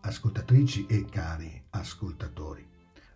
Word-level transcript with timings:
ascoltatrici 0.00 0.86
e 0.86 1.04
cari 1.04 1.64
ascoltatori, 1.70 2.66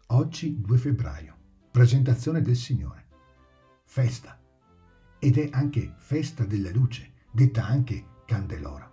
oggi 0.09 0.61
2 0.61 0.77
febbraio, 0.77 1.37
presentazione 1.71 2.43
del 2.43 2.57
Signore, 2.57 3.07
festa, 3.85 4.39
ed 5.19 5.39
è 5.39 5.49
anche 5.53 5.95
festa 5.99 6.45
della 6.45 6.71
luce, 6.71 7.13
detta 7.31 7.65
anche 7.65 8.05
Candelora. 8.27 8.91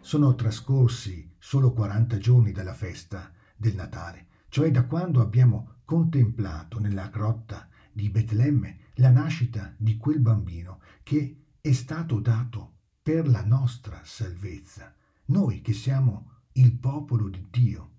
Sono 0.00 0.34
trascorsi 0.34 1.34
solo 1.38 1.72
40 1.72 2.16
giorni 2.18 2.52
dalla 2.52 2.74
festa 2.74 3.32
del 3.56 3.74
Natale, 3.74 4.26
cioè 4.48 4.70
da 4.70 4.84
quando 4.84 5.20
abbiamo 5.20 5.80
contemplato 5.84 6.78
nella 6.78 7.08
grotta 7.08 7.68
di 7.92 8.08
Betlemme 8.08 8.78
la 8.94 9.10
nascita 9.10 9.74
di 9.76 9.96
quel 9.96 10.20
bambino 10.20 10.80
che 11.02 11.44
è 11.60 11.72
stato 11.72 12.20
dato 12.20 12.74
per 13.02 13.28
la 13.28 13.44
nostra 13.44 14.00
salvezza, 14.04 14.94
noi 15.26 15.60
che 15.60 15.72
siamo 15.72 16.30
il 16.52 16.72
popolo 16.76 17.28
di 17.28 17.46
Dio. 17.50 17.94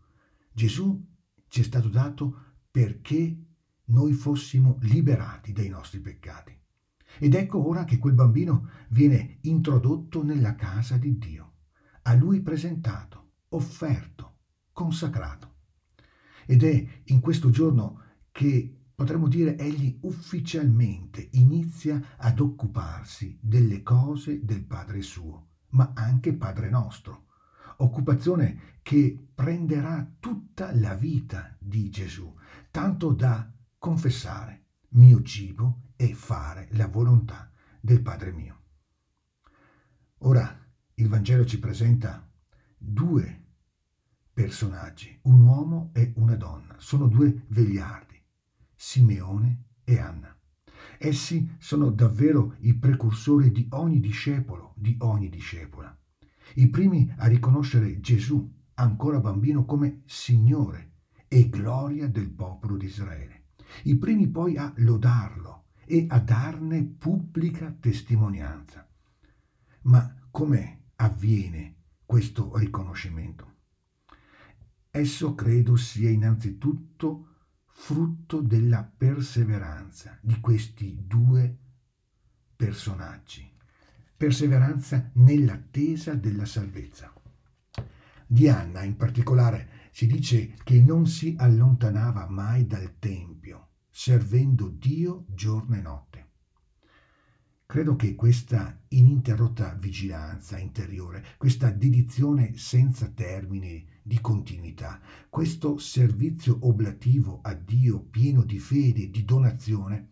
Gesù 0.51 1.05
ci 1.47 1.61
è 1.61 1.63
stato 1.63 1.89
dato 1.89 2.45
perché 2.71 3.45
noi 3.85 4.13
fossimo 4.13 4.77
liberati 4.81 5.51
dai 5.51 5.69
nostri 5.69 5.99
peccati. 5.99 6.57
Ed 7.19 7.33
ecco 7.33 7.65
ora 7.65 7.83
che 7.85 7.97
quel 7.97 8.13
bambino 8.13 8.69
viene 8.89 9.39
introdotto 9.41 10.23
nella 10.23 10.55
casa 10.55 10.97
di 10.97 11.17
Dio, 11.17 11.53
a 12.03 12.13
lui 12.13 12.41
presentato, 12.41 13.31
offerto, 13.49 14.39
consacrato. 14.71 15.55
Ed 16.45 16.63
è 16.63 17.01
in 17.05 17.19
questo 17.19 17.49
giorno 17.49 18.01
che 18.31 18.89
potremmo 18.93 19.27
dire 19.27 19.57
egli 19.57 19.97
ufficialmente 20.01 21.29
inizia 21.33 22.15
ad 22.17 22.39
occuparsi 22.39 23.37
delle 23.41 23.83
cose 23.83 24.43
del 24.43 24.63
Padre 24.63 25.01
suo, 25.01 25.46
ma 25.69 25.91
anche 25.95 26.33
Padre 26.33 26.69
nostro 26.69 27.25
occupazione 27.77 28.77
che 28.81 29.27
prenderà 29.33 30.09
tutta 30.19 30.73
la 30.75 30.93
vita 30.93 31.55
di 31.59 31.89
Gesù, 31.89 32.33
tanto 32.71 33.11
da 33.11 33.51
confessare 33.77 34.65
mio 34.89 35.21
cibo 35.21 35.91
e 35.95 36.13
fare 36.13 36.67
la 36.71 36.87
volontà 36.87 37.51
del 37.79 38.01
Padre 38.01 38.31
mio. 38.31 38.55
Ora 40.19 40.65
il 40.95 41.07
Vangelo 41.07 41.45
ci 41.45 41.59
presenta 41.59 42.27
due 42.77 43.45
personaggi, 44.33 45.19
un 45.23 45.41
uomo 45.41 45.91
e 45.93 46.13
una 46.15 46.35
donna, 46.35 46.75
sono 46.79 47.07
due 47.07 47.45
vegliardi, 47.47 48.19
Simeone 48.73 49.65
e 49.83 49.99
Anna. 49.99 50.36
Essi 50.97 51.55
sono 51.59 51.89
davvero 51.91 52.55
i 52.59 52.75
precursori 52.75 53.51
di 53.51 53.67
ogni 53.71 53.99
discepolo, 53.99 54.73
di 54.75 54.95
ogni 54.99 55.29
discepola 55.29 55.97
i 56.55 56.69
primi 56.69 57.11
a 57.17 57.27
riconoscere 57.27 57.99
Gesù, 57.99 58.51
ancora 58.75 59.19
bambino, 59.19 59.65
come 59.65 60.01
Signore 60.05 60.93
e 61.27 61.49
gloria 61.49 62.07
del 62.07 62.29
popolo 62.29 62.77
di 62.77 62.85
Israele. 62.85 63.49
I 63.83 63.97
primi 63.97 64.27
poi 64.27 64.57
a 64.57 64.71
lodarlo 64.77 65.65
e 65.85 66.05
a 66.09 66.19
darne 66.19 66.83
pubblica 66.83 67.75
testimonianza. 67.79 68.87
Ma 69.83 70.15
come 70.31 70.85
avviene 70.95 71.75
questo 72.05 72.55
riconoscimento? 72.57 73.55
Esso 74.89 75.35
credo 75.35 75.75
sia 75.75 76.09
innanzitutto 76.09 77.35
frutto 77.79 78.41
della 78.41 78.83
perseveranza 78.83 80.17
di 80.21 80.39
questi 80.39 81.05
due 81.05 81.55
personaggi 82.55 83.47
perseveranza 84.17 85.11
nell'attesa 85.13 86.15
della 86.15 86.45
salvezza. 86.45 87.13
Di 88.25 88.49
Anna 88.49 88.81
in 88.81 88.97
particolare 88.97 89.69
si 89.91 90.07
dice 90.07 90.55
che 90.63 90.81
non 90.81 91.05
si 91.05 91.35
allontanava 91.37 92.27
mai 92.27 92.65
dal 92.65 92.97
Tempio, 92.97 93.67
servendo 93.91 94.69
Dio 94.69 95.25
giorno 95.29 95.75
e 95.75 95.81
notte. 95.81 96.26
Credo 97.67 97.97
che 97.97 98.15
questa 98.15 98.79
ininterrotta 98.87 99.73
vigilanza 99.73 100.57
interiore, 100.57 101.35
questa 101.37 101.69
dedizione 101.69 102.55
senza 102.55 103.09
termine 103.09 103.99
di 104.03 104.21
continuità, 104.21 105.01
questo 105.27 105.77
servizio 105.77 106.59
oblativo 106.61 107.41
a 107.41 107.53
Dio 107.53 107.99
pieno 107.99 108.43
di 108.43 108.57
fede 108.57 109.09
di 109.09 109.25
donazione, 109.25 110.11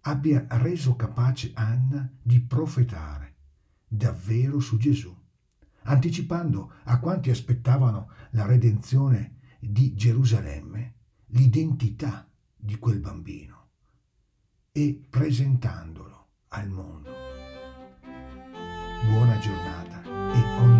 abbia 0.00 0.46
reso 0.48 0.96
capace 0.96 1.52
Anna 1.54 2.12
di 2.20 2.40
profetare 2.40 3.36
davvero 3.86 4.58
su 4.58 4.76
Gesù, 4.76 5.16
anticipando 5.82 6.72
a 6.82 6.98
quanti 6.98 7.30
aspettavano 7.30 8.10
la 8.30 8.46
redenzione 8.46 9.36
di 9.60 9.94
Gerusalemme 9.94 10.94
l'identità 11.26 12.28
di 12.56 12.76
quel 12.80 12.98
bambino 12.98 13.68
e 14.72 15.00
presentandolo 15.08 16.13
al 16.54 16.68
mondo. 16.68 17.10
Buona 19.08 19.36
giornata 19.38 20.02
e 20.04 20.58
ogni 20.60 20.73